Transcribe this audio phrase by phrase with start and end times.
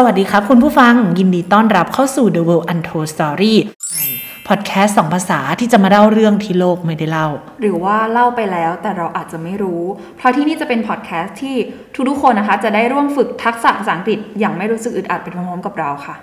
[0.00, 3.54] สวัสดีครับคุณผู้ฟังยินดีต้อนรับเข้าสู่ The World Untold Story
[4.48, 7.28] พอดแคสต์สองภาษาที่จะมาเล่าเรื่องที่โลกไม่ได้เล่า
[7.60, 9.82] หรือว่าเล่าไปแล้วแต่เราอาจจะไม่รู้
[10.16, 11.56] เพราะที่นี่จะเป็นพอดแคสต์ที่
[12.08, 16.14] ทุกๆคนนะคะ จะได้ร่วมฝึกทักษะภาษาอังกฤษอย่างไม่รู้สึกอึดอัดไปพร้อมๆกับเราค่ะ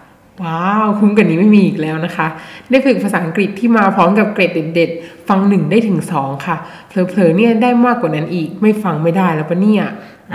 [0.43, 2.27] ว้าว คุ้มกันนี้ไม่มีอีกแล้วนะคะ
[2.69, 6.55] ได้ฝึกภาษาอังกฤษที่มาพร้อมกับเกรดเด็ดๆ ฟังหนึ่งได้ถึงสองค่ะ
[6.87, 9.83] เผลอๆเนี่ยได้มากกว่านั้นอีกไม่ฟังไม่ได้แล้วปะเนี่ย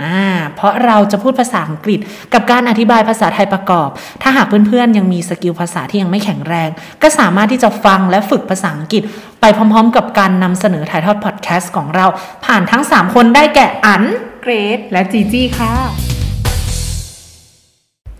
[0.01, 0.19] อ่า
[0.55, 1.99] เพราะเราจะพูดภาษาอังกฤษ
[2.33, 3.89] กับการอธิบายภาษาไทยประกอบ
[4.21, 6.69] ถ้าหากเพื่อนๆ ยังมี skill ภาษาที่ยังไม่แข็งแรง
[7.01, 9.03] ก็สามารถที่จะฟังและฝึกภาษาอังกฤษ
[9.41, 12.05] ไปพร้อมๆ กับการนำเสนอถ่ายทอดพอดแคสต์ของเรา
[12.45, 14.03] ผ่านทั้ง 3 คนได้แก่อ้อน
[14.41, 15.73] เกด และจีจี้ค่ะ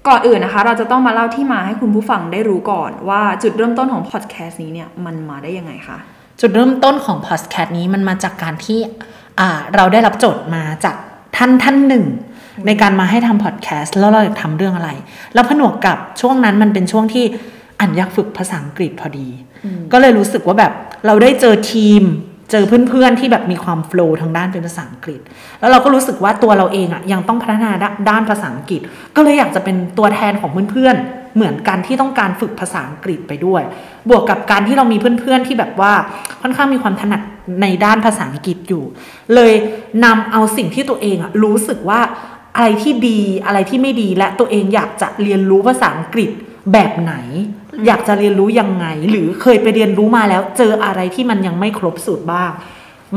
[0.08, 5.98] ก่อนอื่นนะคะ เราจะต้องมาเล่าที่มาให้คุณผู้ฟังได้รู้ก่อนว่าจุดเริ่มต้นของพอดแคสต์นี้เนี่ยมันมาได้ยังไงคะ
[6.42, 8.80] จุดเริ่มต้นของพอดแคสต์นี้มันมาจากการที่
[9.40, 10.96] อ่าเราได้รับโจทย์มาจาก
[11.36, 12.06] ท่านท่านหนึ่ง
[12.66, 14.90] ในการมาให้ทำพอดแคสต์แล้วเราอยากทำเรื่องอะไร
[15.34, 17.26] แล้วผนวกกับช่วงนั้นมันเป็นช่วงที่
[17.80, 19.28] อันอยากฝึกภาษาอังกฤษพอดี
[19.92, 20.72] ก็เลยรู้สึกว่าแบบ
[21.06, 22.04] เราได้เจอทีม
[22.52, 25.20] เจอเพื่อนๆที่แบบมีความโฟล์ทางด้านเป็นภาษาอังกฤษ
[25.60, 28.82] แล้วเราก็รู้สึกว่าตัวเราเองอะ่ะยังต้องพัฒนาด้าด้านภาษาอังกฤษ
[29.16, 33.64] ก็เลยอยากจะเป็นตัวแทนของเพื่อนๆ เหมือนกันที่ต้องการฝึกภาษาอังกฤษไปด้วย
[34.10, 35.94] บวกกับการที่เรามีเพื่อนๆที่แบบว่า
[36.42, 37.22] ค่อนข้างมีความถนัด
[37.62, 38.84] ในด้านภาษาอังกฤษอยู่
[39.36, 39.54] เลย
[40.06, 42.02] นำเอาสิ่งที่ตัวเองรู้สึกว่า
[42.56, 46.30] อะไรที่ดีอะไรที่ไม่ดีและตัวเองอยากจะเรียนรู้ภาษาอังกฤษ
[46.74, 47.14] แบบไหน
[47.88, 52.52] อยากจะเรียนรู้ยังไง หรือเคยไปเรียนรู้มาแล้ว เจออะไรที่มันยังไม่ครบสูตรบ้าง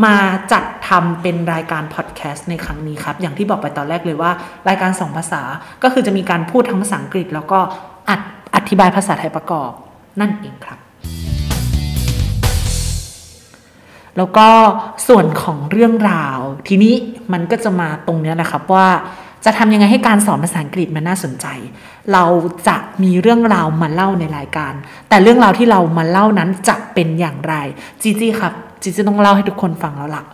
[0.05, 0.17] มา
[0.53, 4.31] จัดทำเป็นรายการพอดแคสต์ในครั้งนี้ครับ อย่างที่บอกไปตอนแรกเลยว่า
[4.69, 5.43] รายการสองภาษา
[5.83, 7.61] ก็คือจะมีการพูดทั้งภาษาอังกฤษแล้วก็
[8.09, 8.21] อัด
[8.55, 9.71] อธิบายภาษาไทยประกอบ
[10.21, 10.79] นั่นเองครับ
[14.17, 14.49] แล้วก็
[15.09, 16.39] ส่วนของเรื่องราว
[16.69, 16.95] ทีนี้
[17.33, 18.89] มันก็จะมาตรงเนี้ยนะครับว่า
[19.45, 21.47] จะทำยังไงให้การสอนภาษาอังกฤษมันน่าสนใจ
[22.13, 22.25] เรา
[22.69, 24.73] จะมีเรื่องราวมาเล่าในรายการ
[25.09, 27.55] แต่เรื่องราวที่เรามาเล่านั้นจะเป็นอย่างไร
[28.03, 28.53] จีจี้ครับ
[28.83, 30.25] จีจี้ต้องเล่าให้ทุกคนฟังแล้วล่ะ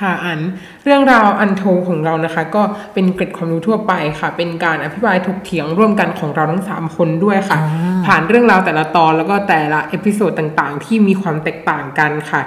[0.00, 0.40] ค่ะอัน
[0.84, 2.62] เรื่องราวอันโทของเรานะคะ ก็
[2.94, 7.58] เป็นเกร็ดความรู้ทั่วไปค่ะ เป็นการอภิปรายถกเถียงร่วมกันของเราทั้งสามคนด้วยค่ะ
[8.06, 12.40] ผ่านเรื่องราวแต่ละตอนแล้วก็แต่ละ episode ต่างๆ ที่มีความแตกต่างกันค่ะ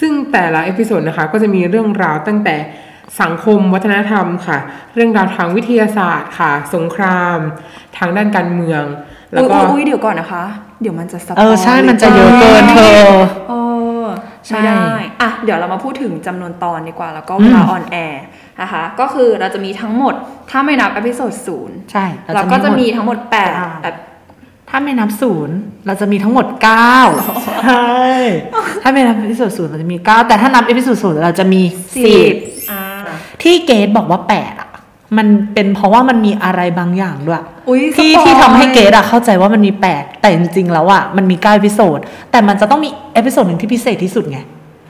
[0.00, 2.56] ซึ่งแต่ละ episode นะคะ ก็จะมีเรื่องราวตั้งแต่
[3.22, 4.58] สังคมวัฒนธรรมค่ะ
[4.94, 7.38] เรื่องราวทางวิทยาศาสตร์ค่ะ สงคราม
[7.98, 8.82] ทางด้านการเมือง
[9.32, 10.44] แล้วอุ้ยก็อุ๊ยเดี๋ยวก่อนนะคะ
[10.80, 13.02] เดี๋ยวมันจะ spoil เออใช่มันจะเยอะเกินเธอ
[13.48, 13.52] เอ
[14.04, 14.06] อ
[14.46, 15.07] ใช่ไม่ได้อะ
[15.44, 18.22] เดี๋ยวเรามาพูดถึงจำนวนตอนดีกว่า แล้วก็เวลา on air
[18.60, 20.14] นะคะก็คือเราจะมีทั้งหมด
[20.50, 22.04] ถ้าไม่นับ episode ศูนย์ใช่
[22.34, 23.96] เราก็จะมีทั้งหมดแปดเก้าแบบ
[24.70, 25.56] ถ้าไม่นับศูนย์
[25.86, 26.96] เราจะมีทั้งหมดเก้า
[27.64, 27.96] ใช่
[28.82, 31.62] ถ้าไม่นับ episode ศูนย์เราจะมีเก้าแต่ถ้านับ episode ศูนย์เราจะมี
[32.04, 32.34] สิบ
[32.70, 32.82] อ่า
[33.42, 34.68] ที่เกดบอกว่าแปดอะ
[35.18, 41.98] มันเป็นเพราะว่ามันมีอะไรบางอย่างด้วยอุ๊ยที่ spoil ที่ทำให้เกดอะเข้าใจว่ามันมีแปดแต่จริงๆแล้วอะมันมีเก้า episode
[42.30, 44.38] แต่มันจะต้องมี episode หนึ่งที่พิเศษที่สุดไง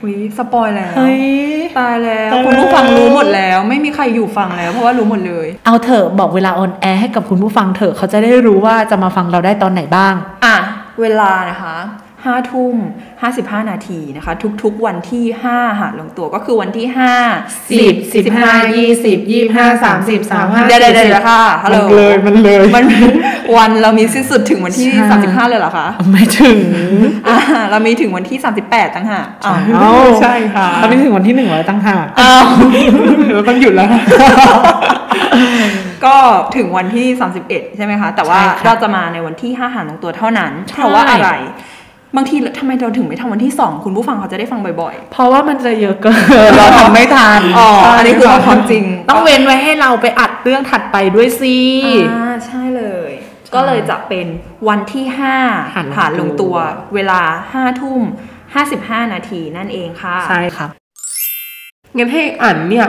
[0.01, 1.21] อุ้ย spoil แล้วเฮ้ย
[1.79, 10.13] ตายแล้วตายแล้วคุณผู้ฟังรู้หมดแล้ว ไม่มีใครอยู่ฟังแล้ว เพราะว่ารู้หมดเลย เอาเถอะบอกเวลา on air ให้กับคุณผู้ฟังเถอะเขาจะได้รู้ว่าจะมาฟังเราได้ตอนไหนบ้าง
[10.45, 10.57] อะ
[11.01, 11.77] เวลานะคะ
[12.25, 12.75] ห้าทุ่ม
[13.21, 14.33] ห้าสิบห้านาทีนะคะ
[14.63, 17.13] ทุกๆวันที่ห้าหารลงตัวก็คือวันที่ห้า
[17.79, 22.85] สิบสิบห้ายี่สิบยี่สิบห้าสามสิบสามห้าเดี๋ยวเดี๋ยวเดี๋ยวค่ะฮัลโหลมันเลยมันเลยมัน
[23.55, 26.57] วันเรามีสิ้นสุดถึงวันที่ใช่สามสิบห้าเลยเหรอคะ ไม่ถึง
[27.27, 27.37] อ่า
[27.69, 32.45] เรามีถึงวันที่สามสิบแปดตั้งหากอ้าวเอ้าใช่ค่ะตอนนี้ถึงวันที่หนึ่งแล้วตั้งหากอ้าว
[33.33, 33.89] เราต้องหยุดแล้ว
[36.05, 36.15] ก็
[36.55, 37.07] ถึงวันที่
[37.43, 41.31] 31 ใช่ไหมคะ แต่ว่าใช่ค่ะเราจะมาในวันที่ 5 หารลงตัวเท่านั้นใช่เพราะว่าอะไร
[42.15, 46.11] บางทีทำไมเราถึงไม่ทำวันที่2คุณผู้ฟังเขาจะได้ฟังบ่อยเพราะว่ามันจะเยอะเกิ
[46.49, 47.67] นเราทำไม่ทันๆอ๋อ
[47.97, 51.57] อันนี้คือเอาความจริง ต้องเว้นไว้ให้เราไปอัดเรื่องถัดไปด้วยสิ
[52.11, 52.58] อ่าใช่เลย
[53.53, 54.27] ก็เลยจะเป็น
[54.67, 56.55] วันที่หาร5ลงตัวหารลงตัว
[56.95, 57.21] เวลา
[57.53, 58.01] 5ทุ่ม
[58.57, 60.69] 55 นาทีนั่นเองค่ะ ใช่ครับ
[61.97, 62.87] งั้นให้อ้อนเนี่ย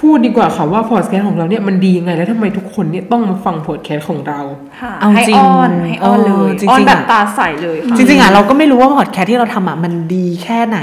[0.00, 4.40] พูดดีกว่าค่ะว่าพอดแคสต์ของเราเนี่ยมันดียังไง แล้วทำไมทุกคนเนี่ยต้องมาฟังพอดแคสต์ของเรา
[4.80, 10.80] ค่ะเอาให้จริงอ้อนให้อ้อนเลเออยจริงๆอ้อนแบบอะตาใสเลยค่ะจริงๆอะเราก็ไม่รู้ว่าพอดแคสต์ที่เราทำอะมันดีแค่ไหน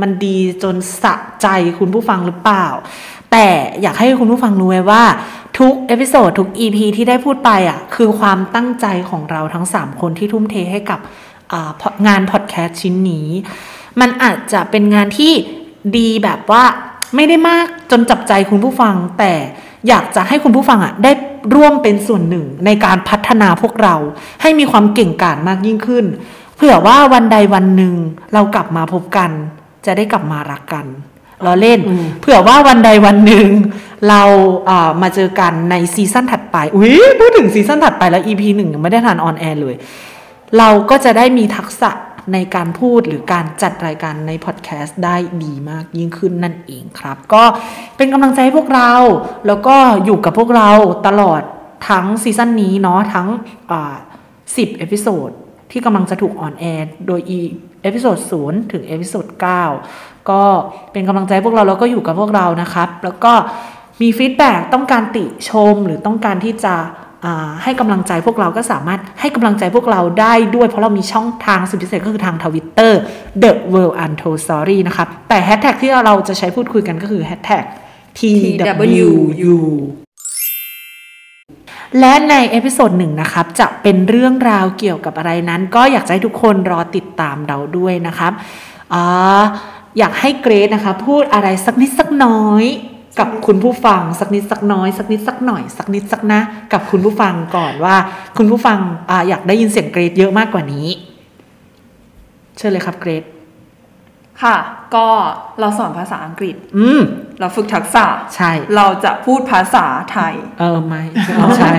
[0.00, 1.48] มันดีจนสะใจ
[1.78, 2.66] คุณผู้ฟังหรือเปล่า
[3.32, 3.46] แต่
[3.82, 5.02] อยากให้คุณผู้ฟังรู้ไว้ว่า
[5.58, 11.00] ทุกเอพิโซดทุก EP ที่ได้พูดไปอะคือความตั้งใจของเราทั้ง 3 คนที่ทุ่มเทให้กับ
[11.52, 11.70] อ่า
[12.06, 13.28] งานพอดแคสต์ชิ้นนี้
[14.00, 15.32] มันอาจจะเป็นงานที่
[15.96, 16.64] ดีแบบว่า
[17.14, 19.32] ไม่ได้มากจนจับใจคุณผู้ฟัง แต่
[19.88, 21.12] อยากจะให้คุณผู้ฟังอะได้
[21.54, 23.94] ร่วมเป็นส่วนหนึ่งในการพัฒนาพวกเรา
[24.42, 26.04] ให้มีความเก่งกาจมากยิ่งขึ้น
[26.56, 27.94] เผื่อว่าวันใดวันหนึ่ง
[28.34, 29.30] เรากลับมาพบกัน
[29.86, 30.86] จะได้กลับมารักกัน
[31.44, 33.48] เราเล่นอืมเผื่อว่าวันใดวันหนึ่ง
[34.08, 34.22] เรา
[34.68, 39.74] อ่ามาเจอกันในซีซั่นถัดไป อุ้ยพูดถึงซีซั่นถัดไปแล้ว EP หนึ่งยังไม่ได้ทานออนแอร์เลย
[40.58, 41.90] เราก็จะได้มีทักษะ
[42.32, 47.44] ในการพูดหรือการจัดรายการในพอดแคสต์ได้ดีมากยิ่งขึ้นนั่นเองครับ ก็
[47.96, 48.92] เป็นกำลังใจให้พวกเรา
[49.46, 50.70] แล้วก็อยู่กับพวกเรา
[51.06, 51.42] ตลอด
[51.88, 53.28] ทั้ง season นี้เนาะทั้ง
[53.70, 53.94] อ่า
[54.36, 55.30] 10 episode
[55.70, 57.38] ที่กำลังจะถูก on air โดยอี
[57.82, 59.26] episode 0ถึง episode
[59.78, 60.42] 9ก็
[60.92, 63.32] เป็นกำลังใจให้พวกเราแล้วก็อยู่กับพวกเรานะครับ แล้วก็
[64.02, 66.74] มี feedback ต้องการติชมหรือต้องการที่จะ
[67.62, 73.00] ให้กำลังใจพวกเราก็สามารถให้กำลังใจพวกเราได้ด้วย เพราะเรามีช่องทางสุดพิเศษก็คือทางทวิตเตอร์
[73.42, 77.64] The World Untold Story นะครับแต่แฮชแท็กที่เราจะใช้พูดคุยกันก็คือแฮชแท็ก
[78.18, 79.60] TWU
[82.00, 88.32] และใน episode หนึ่งนะครับ จะเป็นเรื่องราวเกี่ยวกับอะไรนั้น ก็อยากให้ทุกคนรอติดตามเราด้วยนะครับ
[88.94, 88.96] อ
[89.98, 92.64] อยากให้เกรซนะคะ พูดอะไรสักนิดสักน้อย
[93.18, 96.40] กับคุณผู้ฟังสักนิดสักน้อย สักนิดสักหน่อย สักนิดสักนะ
[96.72, 97.96] กับคุณผู้ฟังก่อนว่า
[98.38, 98.78] คุณผู้ฟัง
[99.10, 100.86] อาอยากได้ยินเสียงเกรซเยอะมากกว่านี้
[102.56, 103.24] เชิญเลยครับเกรซ
[104.42, 104.56] ค่ะ
[104.94, 105.06] ก็
[105.60, 107.02] เราสอนภาษาอังกฤษ อืม
[107.40, 108.04] เราฝึกทักษะ
[108.34, 111.02] ใช่ เราจะพูดภาษาไทย เออ ไม่
[111.34, 111.72] เอาใช่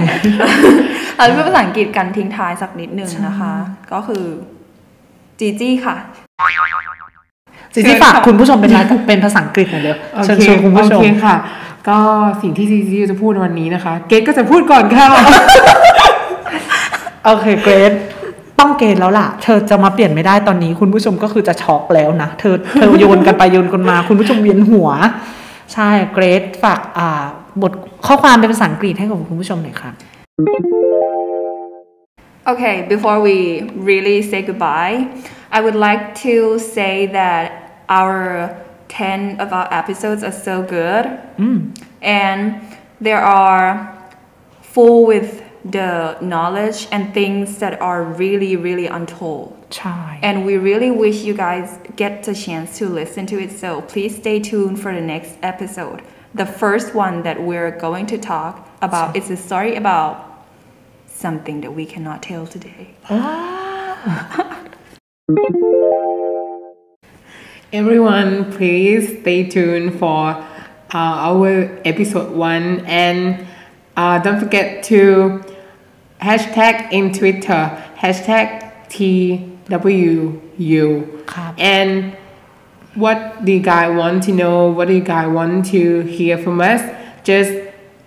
[1.17, 3.53] เราจะพูดภาษาอังกฤษกันทิ้งท้ายสักนิดนึงนะคะ
[3.91, 4.25] ก็คือ
[5.39, 5.95] จีจี้ค่ะ
[7.73, 11.35] สิที่ฝากคุณผู้ชมเป็นภาเป็นภาษาอังกฤษหน่อยเร็วโอเชิญเคชวนคุณผู้ชโอมเคค่ะ
[11.89, 11.97] ก็
[12.41, 15.07] สิ่งที่ซีซีจะพูดวันนี้นะคะ เกดก็จะพูดก่อนค่ะ
[17.25, 17.91] โอเคเกรด
[18.59, 24.89] ต้องเกณฑ์แล้วล่ะ เธอจะมาเปลี่ยนไม่ได้ตอนนี้ คุณผู้ชมก็คือจะช็อกแล้วนะ เธอเธอโยนกันไปโยนกันมา คุณผู้ชมเวียนหัว
[25.73, 27.23] ใช่เกรดฝากอ่า
[27.61, 27.71] บท
[28.07, 29.93] ข้อความเป็นภาษาอังกฤษให้กับคุณผู้ชมหน่อยครับ
[32.51, 33.35] Okay, before we
[33.89, 34.97] really say goodbye,
[35.51, 41.05] I would like to say that our 10 of our episodes are so good
[41.37, 41.85] mm.
[42.01, 42.61] and
[42.99, 43.93] they are
[44.61, 49.53] full with the knowledge and things that are really, really untold.
[49.75, 51.67] ใช่ And we really wish you guys
[52.01, 53.51] get the chance to listen to it.
[53.61, 55.99] So please stay tuned for the next episode.
[56.41, 60.13] The first one that we're going to talk about is a story about
[61.07, 62.83] something that we cannot tell today.
[63.09, 64.53] Ah.
[67.73, 70.45] Everyone, please stay tuned for uh,
[70.93, 73.45] our episode one and
[73.97, 75.43] uh, don't forget to
[76.21, 80.39] hashtag in Twitter hashtag TWU
[81.57, 82.15] and
[82.95, 84.71] what do you guys want to know?
[84.71, 86.81] What do you guys want to hear from us?
[87.25, 87.51] Just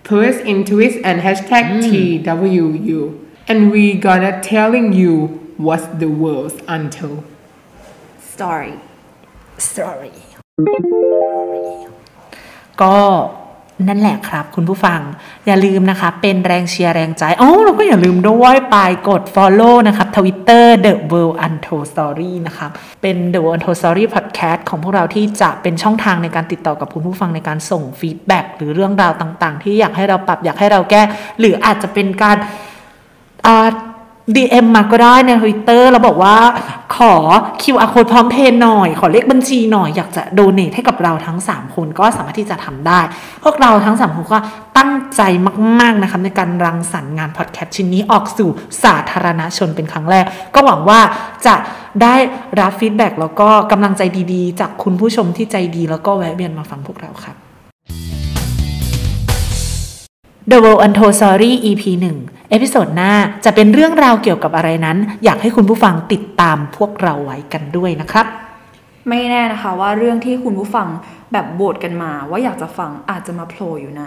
[0.05, 2.25] put us Twitter and hashtag mm.
[2.25, 7.23] TWU and we gonna telling you what's the world's untold.
[8.33, 8.75] Story.
[9.71, 10.15] story
[12.81, 12.97] ก็
[13.89, 15.01] นั่นแหละครับคุณผู้ฟัง
[15.47, 18.77] อย่าลืมนะคะ เป็นแรงเชียร์แรงใจอ๋อเราก็อย่าลืมด้วยไป
[19.09, 22.71] กด follow นะครับ Twitter The World Untold Story นะครับ
[23.03, 31.03] เป็น The World Untold Story Podcast ของพวกเราที่จะเป็นช่องทางในการติดต่อกับคุณผู้ฟังในการส่งฟีดแบ็กหรือเรื่องราวต่าง ๆ ที่อยากให้เราปรับอยากให้เราแก้
[31.39, 32.37] หรืออาจจะเป็นการ
[33.47, 33.69] อ่า
[34.37, 36.37] DM มาก็ได้ในทวิตเตอร์เราบอกว่า
[36.97, 37.13] ขอ
[37.63, 43.01] QR code พร้อมเพย์หน่อย ขอเลขบัญชีหน่อยอยากจะ donate ให้กับเราทั้ง 3 คนก็สามารถที่จะทำได้
[43.45, 44.39] พวกเราทั้ง 3 คนก็
[44.79, 45.23] ตั้งใจ
[45.81, 48.51] มาก ๆ นะครับในการรังสรรค์งานพอดแคสต์ชิ้นนี้ออกสู่
[48.85, 50.25] สาธารณชนเป็นครั้งแรก
[50.55, 51.01] ก็หวังว่า
[51.47, 51.55] จะ
[52.03, 52.15] ได้
[52.61, 54.03] รับ feedback แล้วก็กำลังใจ
[54.33, 57.37] ดีๆ จากคุณผู้ชมที่ใจดี แล้วก็แวะเวียนมาฟังพวกเราครับ
[60.51, 61.83] The World Untold Story EP
[62.17, 63.13] 1 episode หน้า
[63.45, 68.27] จะเป็นเรื่องราวเกี่ยวกับอะไรนั้น อยากให้คุณผู้ฟังติดตามพวกเราไว้กันด้วยนะครับ
[69.09, 70.89] ไม่แน่นะคะว่าเรื่องที่คุณผู้ฟัง
[71.33, 74.05] แบบโหวตกันมาว่าอยากจะฟังอาจจะมาโผล่อยู่ใน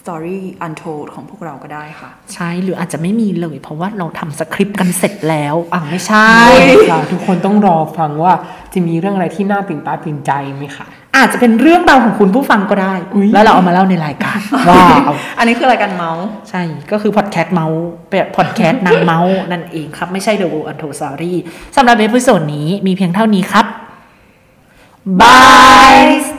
[0.00, 8.32] Story Untold ของพวกเราก็ได้ค่ะ ใช่หรืออาจจะไม่มีเลย เพราะว่าเราทำสคริปต์กันเสร็จแล้วอะไม่ใช่ใช่ค่ะทุกคนต้องรอฟังว่า
[8.72, 10.86] จะมีเรื่องอะไรที่น่าตื่นตาตื่นใจไหมคะ
[11.16, 12.94] อาจจะเป็นเรื่องราวของคุณผู้ฟังก็ได้
[13.34, 14.38] แล้วเราเอามาเล่าในรายการ
[14.70, 16.62] ว้าวอันนี้คือรายการเม้าท์ใช่
[16.92, 21.32] ก็คือพอดแคสต์เม้าท์แบบพอดแคสต์นางเม้าท์นั่นเองครับ ไม่ใช่ The World Untold Story
[21.76, 23.66] สำหรับ episode นี้มีเพียงเท่านี้ครับ
[25.20, 26.35] bye